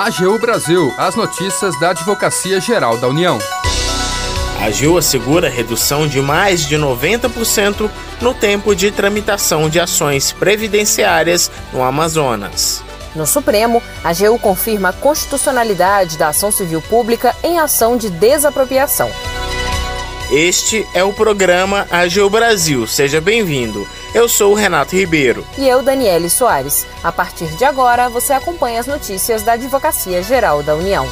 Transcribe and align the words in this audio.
AGU 0.00 0.38
Brasil, 0.38 0.94
as 0.96 1.14
notícias 1.14 1.78
da 1.78 1.90
Advocacia 1.90 2.58
Geral 2.58 2.96
da 2.96 3.06
União. 3.06 3.38
A 4.58 4.64
AGU 4.64 4.96
assegura 4.96 5.50
redução 5.50 6.08
de 6.08 6.22
mais 6.22 6.66
de 6.66 6.74
90% 6.74 7.90
no 8.18 8.32
tempo 8.32 8.74
de 8.74 8.90
tramitação 8.90 9.68
de 9.68 9.78
ações 9.78 10.32
previdenciárias 10.32 11.50
no 11.70 11.82
Amazonas. 11.82 12.82
No 13.14 13.26
Supremo, 13.26 13.82
a 14.02 14.08
AGU 14.08 14.38
confirma 14.38 14.88
a 14.88 14.94
constitucionalidade 14.94 16.16
da 16.16 16.28
ação 16.28 16.50
civil 16.50 16.80
pública 16.80 17.36
em 17.44 17.58
ação 17.58 17.98
de 17.98 18.08
desapropriação. 18.08 19.10
Este 20.32 20.88
é 20.94 21.04
o 21.04 21.12
programa 21.12 21.86
AGU 21.90 22.30
Brasil. 22.30 22.86
Seja 22.86 23.20
bem-vindo. 23.20 23.86
Eu 24.12 24.28
sou 24.28 24.50
o 24.50 24.54
Renato 24.56 24.96
Ribeiro. 24.96 25.46
E 25.56 25.68
eu, 25.68 25.82
Daniele 25.82 26.28
Soares. 26.28 26.84
A 27.00 27.12
partir 27.12 27.46
de 27.56 27.64
agora, 27.64 28.08
você 28.08 28.32
acompanha 28.32 28.80
as 28.80 28.86
notícias 28.88 29.44
da 29.44 29.52
Advocacia 29.52 30.20
Geral 30.20 30.64
da 30.64 30.74
União. 30.74 31.08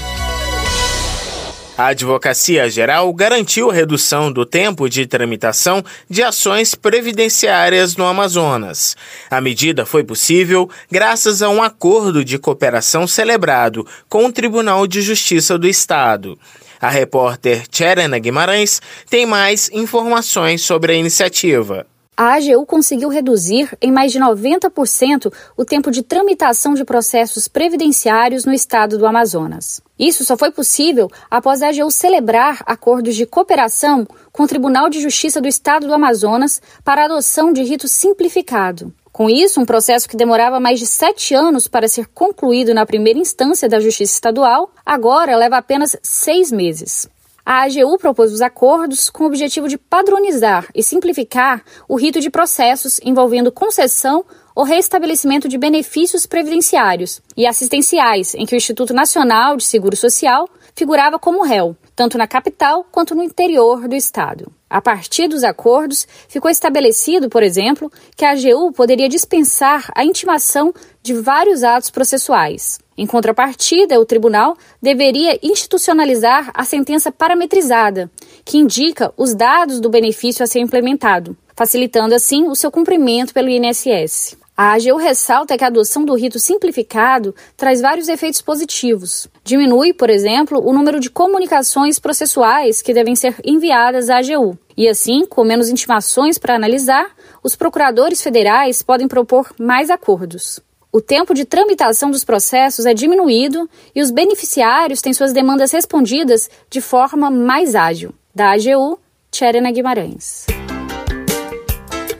A 1.76 1.86
Advocacia 1.86 2.68
Geral 2.68 3.12
garantiu 3.12 3.68
redução 3.68 4.32
do 4.32 4.44
tempo 4.44 4.88
de 4.88 5.06
tramitação 5.06 5.84
de 6.10 6.24
ações 6.24 6.74
previdenciárias 6.74 7.94
no 7.94 8.04
Amazonas. 8.04 8.96
A 9.30 9.40
medida 9.40 9.86
foi 9.86 10.02
possível 10.02 10.68
graças 10.90 11.40
a 11.40 11.48
um 11.48 11.62
acordo 11.62 12.24
de 12.24 12.36
cooperação 12.36 13.06
celebrado 13.06 13.86
com 14.08 14.26
o 14.26 14.32
Tribunal 14.32 14.88
de 14.88 15.02
Justiça 15.02 15.56
do 15.56 15.68
Estado. 15.68 16.36
A 16.80 16.90
repórter 16.90 17.68
Tcherena 17.68 18.18
Guimarães 18.18 18.82
tem 19.08 19.24
mais 19.24 19.70
informações 19.72 20.62
sobre 20.62 20.94
a 20.94 20.96
iniciativa. 20.96 21.86
A 22.20 22.34
AGU 22.34 22.66
conseguiu 22.66 23.08
reduzir 23.08 23.78
em 23.80 23.92
mais 23.92 24.10
de 24.10 24.18
90% 24.18 25.32
o 25.56 25.64
tempo 25.64 25.88
de 25.88 26.02
tramitação 26.02 26.74
de 26.74 26.84
processos 26.84 27.46
previdenciários 27.46 28.44
no 28.44 28.52
estado 28.52 28.98
do 28.98 29.06
Amazonas. 29.06 29.80
Isso 29.96 30.24
só 30.24 30.36
foi 30.36 30.50
possível 30.50 31.08
após 31.30 31.62
a 31.62 31.68
AGU 31.68 31.92
celebrar 31.92 32.60
acordos 32.66 33.14
de 33.14 33.24
cooperação 33.24 34.04
com 34.32 34.42
o 34.42 34.48
Tribunal 34.48 34.90
de 34.90 35.00
Justiça 35.00 35.40
do 35.40 35.46
Estado 35.46 35.86
do 35.86 35.94
Amazonas 35.94 36.60
para 36.82 37.02
a 37.02 37.04
adoção 37.04 37.52
de 37.52 37.62
rito 37.62 37.86
simplificado. 37.86 38.92
Com 39.12 39.30
isso, 39.30 39.60
um 39.60 39.64
processo 39.64 40.08
que 40.08 40.16
demorava 40.16 40.58
mais 40.58 40.80
de 40.80 40.86
sete 40.86 41.36
anos 41.36 41.68
para 41.68 41.86
ser 41.86 42.08
concluído 42.08 42.74
na 42.74 42.84
primeira 42.84 43.20
instância 43.20 43.68
da 43.68 43.78
Justiça 43.78 44.14
Estadual, 44.14 44.72
agora 44.84 45.36
leva 45.36 45.56
apenas 45.56 45.96
seis 46.02 46.50
meses. 46.50 47.08
A 47.50 47.62
AGU 47.62 47.96
propôs 47.96 48.30
os 48.30 48.42
acordos 48.42 49.08
com 49.08 49.24
o 49.24 49.26
objetivo 49.26 49.68
de 49.68 49.78
padronizar 49.78 50.68
e 50.74 50.82
simplificar 50.82 51.64
o 51.88 51.96
rito 51.96 52.20
de 52.20 52.28
processos 52.28 53.00
envolvendo 53.02 53.50
concessão 53.50 54.22
ou 54.54 54.64
restabelecimento 54.64 55.48
de 55.48 55.56
benefícios 55.56 56.26
previdenciários 56.26 57.22
e 57.34 57.46
assistenciais, 57.46 58.34
em 58.34 58.44
que 58.44 58.54
o 58.54 58.58
Instituto 58.58 58.92
Nacional 58.92 59.56
de 59.56 59.64
Seguro 59.64 59.96
Social 59.96 60.46
figurava 60.74 61.18
como 61.18 61.42
réu, 61.42 61.74
tanto 61.96 62.18
na 62.18 62.26
capital 62.26 62.84
quanto 62.92 63.14
no 63.14 63.22
interior 63.22 63.88
do 63.88 63.96
estado. 63.96 64.52
A 64.68 64.82
partir 64.82 65.26
dos 65.26 65.42
acordos, 65.42 66.06
ficou 66.28 66.50
estabelecido, 66.50 67.30
por 67.30 67.42
exemplo, 67.42 67.90
que 68.14 68.26
a 68.26 68.32
AGU 68.32 68.72
poderia 68.72 69.08
dispensar 69.08 69.90
a 69.94 70.04
intimação 70.04 70.70
de 71.02 71.14
vários 71.14 71.64
atos 71.64 71.88
processuais. 71.88 72.78
Em 72.98 73.06
contrapartida, 73.06 74.00
o 74.00 74.04
tribunal 74.04 74.56
deveria 74.82 75.38
institucionalizar 75.40 76.50
a 76.52 76.64
sentença 76.64 77.12
parametrizada, 77.12 78.10
que 78.44 78.58
indica 78.58 79.14
os 79.16 79.36
dados 79.36 79.78
do 79.78 79.88
benefício 79.88 80.42
a 80.42 80.48
ser 80.48 80.58
implementado, 80.58 81.36
facilitando 81.54 82.12
assim 82.12 82.48
o 82.48 82.56
seu 82.56 82.72
cumprimento 82.72 83.32
pelo 83.32 83.48
INSS. 83.48 84.36
A 84.56 84.72
AGU 84.72 84.96
ressalta 84.96 85.56
que 85.56 85.62
a 85.62 85.68
adoção 85.68 86.04
do 86.04 86.12
rito 86.16 86.40
simplificado 86.40 87.32
traz 87.56 87.80
vários 87.80 88.08
efeitos 88.08 88.42
positivos. 88.42 89.28
Diminui, 89.44 89.92
por 89.92 90.10
exemplo, 90.10 90.60
o 90.60 90.72
número 90.72 90.98
de 90.98 91.08
comunicações 91.08 92.00
processuais 92.00 92.82
que 92.82 92.92
devem 92.92 93.14
ser 93.14 93.36
enviadas 93.44 94.10
à 94.10 94.18
AGU. 94.18 94.58
E 94.76 94.88
assim, 94.88 95.24
com 95.24 95.44
menos 95.44 95.68
intimações 95.68 96.36
para 96.36 96.56
analisar, 96.56 97.12
os 97.44 97.54
procuradores 97.54 98.20
federais 98.20 98.82
podem 98.82 99.06
propor 99.06 99.52
mais 99.56 99.88
acordos. 99.88 100.60
O 100.98 101.00
tempo 101.00 101.32
de 101.32 101.44
tramitação 101.44 102.10
dos 102.10 102.24
processos 102.24 102.84
é 102.84 102.92
diminuído 102.92 103.70
e 103.94 104.02
os 104.02 104.10
beneficiários 104.10 105.00
têm 105.00 105.14
suas 105.14 105.32
demandas 105.32 105.70
respondidas 105.70 106.50
de 106.68 106.80
forma 106.80 107.30
mais 107.30 107.76
ágil. 107.76 108.12
Da 108.34 108.50
AGU, 108.50 108.98
Tcherena 109.30 109.70
Guimarães. 109.70 110.44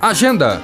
Agenda 0.01 0.63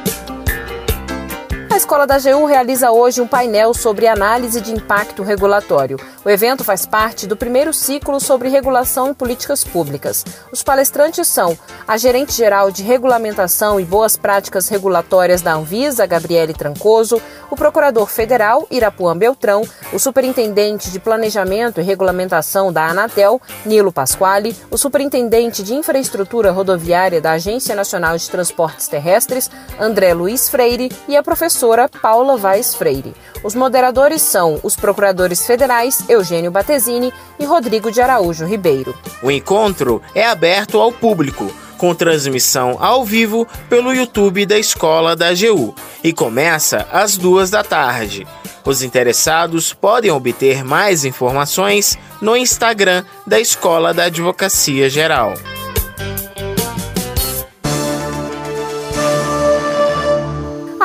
a 1.74 1.76
Escola 1.76 2.06
da 2.06 2.14
AGU 2.14 2.46
realiza 2.46 2.92
hoje 2.92 3.20
um 3.20 3.26
painel 3.26 3.74
sobre 3.74 4.06
análise 4.06 4.60
de 4.60 4.70
impacto 4.70 5.24
regulatório. 5.24 5.98
O 6.24 6.30
evento 6.30 6.64
faz 6.64 6.86
parte 6.86 7.26
do 7.26 7.36
primeiro 7.36 7.70
ciclo 7.74 8.18
sobre 8.18 8.48
regulação 8.48 9.10
e 9.10 9.14
políticas 9.14 9.62
públicas. 9.62 10.24
Os 10.50 10.62
palestrantes 10.62 11.28
são 11.28 11.58
a 11.86 11.98
gerente-geral 11.98 12.70
de 12.70 12.82
regulamentação 12.82 13.78
e 13.78 13.84
boas 13.84 14.16
práticas 14.16 14.70
regulatórias 14.70 15.42
da 15.42 15.52
Anvisa, 15.52 16.06
Gabriele 16.06 16.54
Trancoso, 16.54 17.20
o 17.50 17.56
procurador 17.56 18.06
federal, 18.06 18.66
Irapuã 18.70 19.14
Beltrão, 19.14 19.68
o 19.92 19.98
superintendente 19.98 20.90
de 20.90 20.98
planejamento 20.98 21.78
e 21.78 21.84
regulamentação 21.84 22.72
da 22.72 22.88
Anatel, 22.88 23.38
Nilo 23.66 23.92
Pasquale, 23.92 24.56
o 24.70 24.78
superintendente 24.78 25.62
de 25.62 25.74
infraestrutura 25.74 26.50
rodoviária 26.50 27.20
da 27.20 27.32
Agência 27.32 27.74
Nacional 27.74 28.16
de 28.16 28.30
Transportes 28.30 28.88
Terrestres, 28.88 29.50
André 29.78 30.14
Luiz 30.14 30.48
Freire, 30.48 30.90
e 31.06 31.18
a 31.18 31.22
professora 31.22 31.86
Paula 31.86 32.38
Vaz 32.38 32.74
Freire. 32.74 33.14
Os 33.44 33.54
moderadores 33.54 34.22
são 34.22 34.58
os 34.62 34.74
procuradores 34.74 35.44
federais 35.46 36.02
Eugênio 36.14 36.50
Batesini 36.50 37.12
e 37.38 37.44
Rodrigo 37.44 37.90
de 37.90 38.00
Araújo 38.00 38.46
Ribeiro. 38.46 38.94
O 39.22 39.30
encontro 39.30 40.00
é 40.14 40.26
aberto 40.26 40.80
ao 40.80 40.90
público, 40.90 41.52
com 41.76 41.94
transmissão 41.94 42.76
ao 42.80 43.04
vivo 43.04 43.46
pelo 43.68 43.92
YouTube 43.92 44.46
da 44.46 44.58
Escola 44.58 45.14
da 45.14 45.28
AGU 45.28 45.74
e 46.02 46.12
começa 46.12 46.86
às 46.90 47.16
duas 47.16 47.50
da 47.50 47.62
tarde. 47.62 48.26
Os 48.64 48.82
interessados 48.82 49.74
podem 49.74 50.10
obter 50.10 50.64
mais 50.64 51.04
informações 51.04 51.98
no 52.20 52.34
Instagram 52.36 53.04
da 53.26 53.38
Escola 53.38 53.92
da 53.92 54.04
Advocacia 54.04 54.88
Geral. 54.88 55.34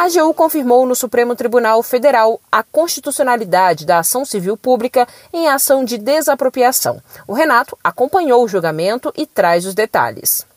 AGU 0.09 0.33
confirmou 0.33 0.87
no 0.87 0.95
Supremo 0.95 1.35
Tribunal 1.35 1.83
Federal 1.83 2.41
a 2.51 2.63
constitucionalidade 2.63 3.85
da 3.85 3.99
ação 3.99 4.25
civil 4.25 4.57
pública 4.57 5.07
em 5.31 5.47
ação 5.47 5.85
de 5.85 5.99
desapropriação. 5.99 6.99
O 7.27 7.33
Renato 7.33 7.77
acompanhou 7.83 8.43
o 8.43 8.47
julgamento 8.47 9.13
e 9.15 9.27
traz 9.27 9.67
os 9.67 9.75
detalhes. 9.75 10.47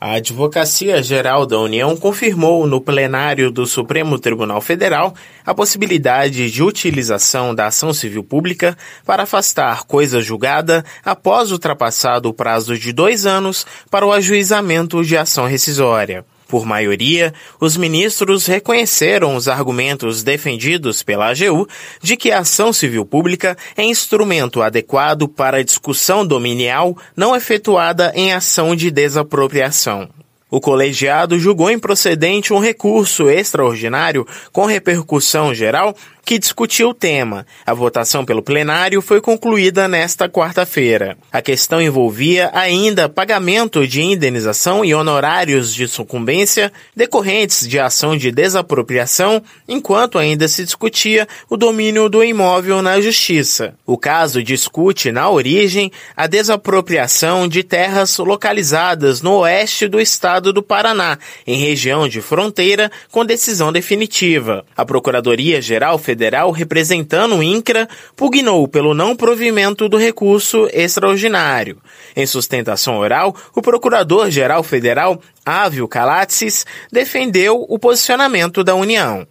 A 0.00 0.14
Advocacia 0.14 1.02
Geral 1.02 1.46
da 1.46 1.58
União 1.58 1.96
confirmou 1.96 2.64
no 2.64 2.80
plenário 2.80 3.50
do 3.50 3.66
Supremo 3.66 4.18
Tribunal 4.20 4.60
Federal 4.60 5.14
a 5.44 5.52
possibilidade 5.52 6.48
de 6.48 6.62
utilização 6.62 7.52
da 7.52 7.66
ação 7.66 7.92
civil 7.92 8.22
pública 8.22 8.76
para 9.04 9.24
afastar 9.24 9.82
coisa 9.84 10.20
julgada 10.20 10.84
após 11.04 11.50
ultrapassado 11.50 12.28
o 12.28 12.34
prazo 12.34 12.78
de 12.78 12.92
dois 12.92 13.26
anos 13.26 13.66
para 13.90 14.06
o 14.06 14.12
ajuizamento 14.12 15.04
de 15.04 15.16
ação 15.16 15.46
rescisória. 15.46 16.24
Por 16.52 16.66
maioria, 16.66 17.32
os 17.58 17.78
ministros 17.78 18.44
reconheceram 18.44 19.34
os 19.36 19.48
argumentos 19.48 20.22
defendidos 20.22 21.02
pela 21.02 21.30
AGU 21.30 21.66
de 22.02 22.14
que 22.14 22.30
a 22.30 22.40
ação 22.40 22.74
civil 22.74 23.06
pública 23.06 23.56
é 23.74 23.82
instrumento 23.82 24.60
adequado 24.60 25.26
para 25.26 25.56
a 25.56 25.62
discussão 25.62 26.26
dominial 26.26 26.94
não 27.16 27.34
efetuada 27.34 28.12
em 28.14 28.34
ação 28.34 28.76
de 28.76 28.90
desapropriação. 28.90 30.10
O 30.52 30.60
colegiado 30.60 31.38
julgou 31.38 31.70
improcedente 31.70 32.52
um 32.52 32.58
recurso 32.58 33.30
extraordinário 33.30 34.26
com 34.52 34.66
repercussão 34.66 35.54
geral 35.54 35.96
que 36.24 36.38
discutiu 36.38 36.90
o 36.90 36.94
tema. 36.94 37.46
A 37.66 37.74
votação 37.74 38.24
pelo 38.24 38.42
plenário 38.42 39.02
foi 39.02 39.20
concluída 39.20 39.88
nesta 39.88 40.28
quarta-feira. 40.28 41.16
A 41.32 41.42
questão 41.42 41.82
envolvia 41.82 42.50
ainda 42.52 43.08
pagamento 43.08 43.86
de 43.86 44.02
indenização 44.02 44.84
e 44.84 44.94
honorários 44.94 45.74
de 45.74 45.88
sucumbência 45.88 46.72
decorrentes 46.94 47.66
de 47.66 47.78
ação 47.78 48.16
de 48.16 48.30
desapropriação, 48.30 49.42
enquanto 49.66 50.18
ainda 50.18 50.46
se 50.46 50.64
discutia 50.64 51.26
o 51.50 51.56
domínio 51.56 52.08
do 52.08 52.22
imóvel 52.22 52.80
na 52.82 53.00
justiça. 53.00 53.74
O 53.84 53.98
caso 53.98 54.42
discute, 54.42 55.10
na 55.10 55.28
origem, 55.28 55.90
a 56.16 56.26
desapropriação 56.26 57.48
de 57.48 57.62
terras 57.62 58.16
localizadas 58.18 59.22
no 59.22 59.38
oeste 59.38 59.88
do 59.88 60.00
estado 60.00 60.41
do 60.50 60.62
Paraná, 60.62 61.18
em 61.46 61.58
região 61.58 62.08
de 62.08 62.22
fronteira, 62.22 62.90
com 63.10 63.22
decisão 63.22 63.70
definitiva. 63.70 64.64
A 64.74 64.82
Procuradoria-Geral 64.82 65.98
Federal 65.98 66.50
representando 66.50 67.36
o 67.36 67.42
INCRA 67.42 67.86
pugnou 68.16 68.66
pelo 68.66 68.94
não 68.94 69.14
provimento 69.14 69.90
do 69.90 69.98
recurso 69.98 70.66
extraordinário. 70.72 71.76
Em 72.16 72.24
sustentação 72.24 72.96
oral, 72.96 73.36
o 73.54 73.60
Procurador-Geral 73.60 74.62
Federal, 74.62 75.20
Ávio 75.44 75.86
Calatsis, 75.86 76.64
defendeu 76.90 77.66
o 77.68 77.78
posicionamento 77.78 78.64
da 78.64 78.74
União. 78.74 79.26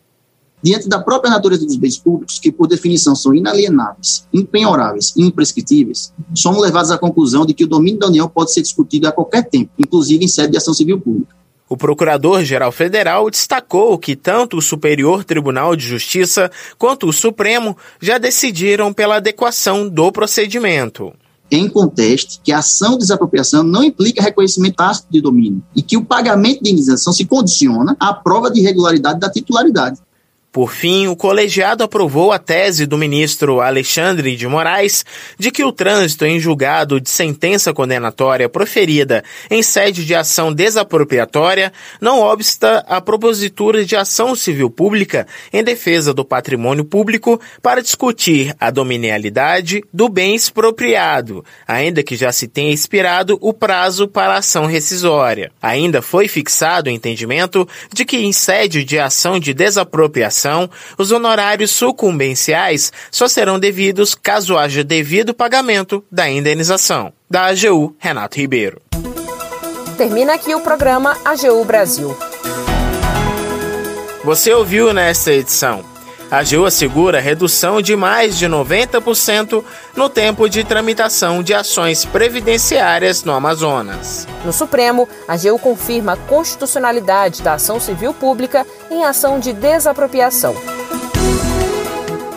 Diante 0.62 0.88
da 0.88 1.00
própria 1.00 1.32
natureza 1.32 1.66
dos 1.66 1.76
bens 1.76 1.98
públicos, 1.98 2.40
que 2.40 2.52
por 2.52 2.68
definição 2.68 3.16
são 3.16 3.34
inalienáveis, 3.34 4.28
impenhoráveis 4.34 5.14
e 5.16 5.24
imprescritíveis, 5.24 6.14
somos 6.36 6.62
levados 6.62 6.92
à 6.92 6.98
conclusão 6.98 7.46
de 7.46 7.54
que 7.54 7.64
o 7.64 7.68
domínio 7.68 8.00
da 8.00 8.08
União 8.08 8.28
pode 8.28 8.54
ser 8.54 8.62
discutido 8.62 9.08
a 9.08 9.12
qualquer 9.12 9.44
tempo, 9.50 9.72
inclusive 9.78 10.24
em 10.24 10.28
sede 10.28 10.52
de 10.52 10.58
ação 10.58 10.74
civil 10.74 11.00
pública. 11.00 11.36
O 11.68 11.78
Procurador-Geral 11.78 12.72
Federal 12.72 13.30
destacou 13.30 13.98
que 13.98 14.14
tanto 14.14 14.58
o 14.58 14.62
Superior 14.62 15.24
Tribunal 15.24 15.74
de 15.74 15.86
Justiça 15.88 16.52
quanto 16.78 17.08
o 17.08 17.14
Supremo 17.14 17.78
já 18.02 18.18
decidiram 18.18 18.92
pela 18.92 19.16
adequação 19.16 19.88
do 19.88 20.12
procedimento 20.12 21.14
em 21.52 21.68
conteste 21.68 22.40
que 22.42 22.54
a 22.54 22.60
ação 22.60 22.94
de 22.94 23.00
desapropriação 23.00 23.62
não 23.62 23.84
implica 23.84 24.24
reconhecimento 24.24 24.76
tácito 24.76 25.08
de 25.12 25.20
domínio 25.20 25.62
e 25.76 25.82
que 25.82 25.98
o 25.98 26.06
pagamento 26.06 26.64
de 26.64 26.70
indenização 26.70 27.12
se 27.12 27.26
condiciona 27.26 27.96
à 28.00 28.14
prova 28.14 28.50
de 28.50 28.62
irregularidade 28.62 29.20
da 29.20 29.30
titularidade. 29.30 30.00
Por 30.52 30.74
fim, 30.74 31.08
o 31.08 31.16
colegiado 31.16 31.82
aprovou 31.82 32.34
a 32.34 32.38
tese 32.38 32.86
do 32.86 32.98
ministro 32.98 33.62
Alexandre 33.62 34.36
de 34.36 34.46
Moraes 34.46 35.06
de 35.40 35.50
que 35.50 35.64
o 35.64 35.72
trânsito 35.72 36.26
em 36.26 36.42
julgado 36.42 37.00
de 37.00 37.10
sentença 37.10 37.74
condenatória 37.74 38.50
proferida 38.50 39.24
em 39.50 39.64
sede 39.64 40.06
de 40.06 40.14
ação 40.14 40.52
desapropriatória 40.52 41.72
não 42.02 42.20
obsta 42.20 42.80
a 42.86 43.00
propositura 43.00 43.86
de 43.86 43.96
ação 43.96 44.36
civil 44.36 44.70
pública 44.70 45.26
em 45.54 45.64
defesa 45.64 46.14
do 46.14 46.26
patrimônio 46.26 46.84
público 46.84 47.40
para 47.62 47.82
discutir 47.82 48.54
a 48.60 48.70
dominialidade 48.70 49.82
do 49.94 50.10
bem 50.10 50.36
expropriado, 50.36 51.46
ainda 51.66 52.04
que 52.04 52.18
já 52.18 52.34
se 52.34 52.46
tenha 52.46 52.74
expirado 52.74 53.38
o 53.40 53.54
prazo 53.54 54.06
para 54.06 54.34
a 54.34 54.40
ação 54.40 54.66
rescisória. 54.66 55.50
Ainda 55.62 56.02
foi 56.02 56.28
fixado 56.28 56.90
o 56.90 56.94
entendimento 56.94 57.66
de 57.94 58.04
que 58.04 58.18
em 58.18 58.34
sede 58.34 58.84
de 58.84 59.00
ação 59.00 59.40
de 59.40 59.54
desapropriação 59.54 60.41
os 60.98 61.12
honorários 61.12 61.72
sucumbenciais 61.72 62.92
só 63.12 63.28
serão 63.28 63.60
devidos 63.60 64.16
caso 64.16 64.58
haja 64.58 64.84
devido 64.84 65.34
pagamento 65.34 66.04
da 66.12 66.30
indenização. 66.30 67.14
Da 67.30 67.46
AGU, 67.46 67.96
Renato 67.98 68.38
Ribeiro. 68.38 68.82
Termina 69.98 70.34
aqui 70.34 70.56
o 70.56 70.62
programa 70.62 71.18
AGU 71.24 71.64
Brasil. 71.66 72.18
Você 74.24 74.54
ouviu 74.54 74.94
nesta 74.94 75.32
edição 75.32 75.84
AGU 76.32 76.66
assegura 76.66 77.20
redução 77.20 77.82
de 77.82 77.94
mais 77.94 78.38
de 78.38 78.48
90% 78.48 79.62
no 79.98 80.08
tempo 80.08 80.48
de 80.48 80.64
tramitação 80.64 81.44
de 81.44 81.54
ações 81.54 82.06
previdenciárias 82.06 83.26
no 83.26 83.34
Amazonas. 83.34 84.26
No 84.46 84.54
Supremo, 84.54 85.10
a 85.28 85.34
AGU 85.34 85.60
confirma 85.60 86.14
a 86.14 86.18
constitucionalidade 86.18 87.42
da 87.42 87.56
ação 87.56 87.82
civil 87.82 88.14
pública 88.14 88.66
em 88.90 89.04
ação 89.04 89.42
de 89.42 89.52
desapropriação. 89.52 90.56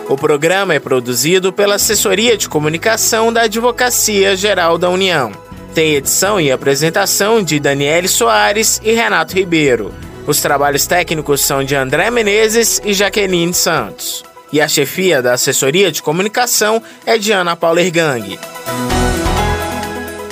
O 0.08 0.16
programa 0.16 0.74
é 0.74 0.80
produzido 0.80 1.52
pela 1.52 1.76
Assessoria 1.76 2.36
de 2.36 2.48
Comunicação 2.48 3.32
da 3.32 3.42
Advocacia 3.42 4.36
Geral 4.36 4.76
da 4.76 4.90
União. 4.90 5.30
Tem 5.72 5.94
edição 5.94 6.40
e 6.40 6.50
apresentação 6.50 7.42
de 7.42 7.60
Daniele 7.60 8.08
Soares 8.08 8.80
e 8.82 8.92
Renato 8.92 9.34
Ribeiro. 9.34 9.94
Os 10.26 10.40
trabalhos 10.40 10.86
técnicos 10.86 11.42
são 11.42 11.62
de 11.62 11.76
André 11.76 12.10
Menezes 12.10 12.80
e 12.82 12.94
Jaqueline 12.94 13.52
Santos. 13.52 14.24
E 14.50 14.58
a 14.58 14.66
chefia 14.66 15.20
da 15.20 15.34
assessoria 15.34 15.92
de 15.92 16.02
comunicação 16.02 16.82
é 17.04 17.18
de 17.18 17.30
Ana 17.30 17.54
Paula 17.54 17.82
Ergang. 17.82 18.38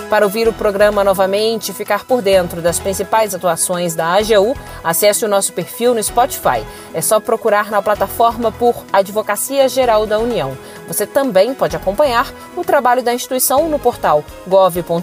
Para 0.08 0.24
ouvir 0.24 0.48
o 0.48 0.52
programa 0.52 1.04
novamente 1.04 1.70
e 1.70 1.74
ficar 1.74 2.06
por 2.06 2.22
dentro 2.22 2.62
das 2.62 2.78
principais 2.78 3.34
atuações 3.34 3.94
da 3.94 4.14
AGU, 4.14 4.56
acesse 4.82 5.26
o 5.26 5.28
nosso 5.28 5.52
perfil 5.52 5.94
no 5.94 6.02
Spotify. 6.02 6.64
É 6.94 7.02
só 7.02 7.20
procurar 7.20 7.70
na 7.70 7.82
plataforma 7.82 8.50
por 8.50 8.74
Advocacia 8.92 9.68
Geral 9.68 10.06
da 10.06 10.18
União. 10.18 10.56
Você 10.88 11.06
também 11.06 11.52
pode 11.52 11.76
acompanhar 11.76 12.32
o 12.56 12.64
trabalho 12.64 13.02
da 13.02 13.12
instituição 13.12 13.68
no 13.68 13.78
portal 13.78 14.24
gov.br/agu. 14.46 15.02